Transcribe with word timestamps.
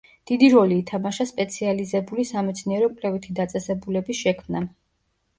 დიდი 0.29 0.47
როლი 0.51 0.77
ითამაშა 0.83 1.25
სპეციალიზებული 1.31 2.25
სამეცნიერო-კვლევითი 2.29 3.35
დაწესებულების 3.41 4.23
შექმნამ. 4.23 4.67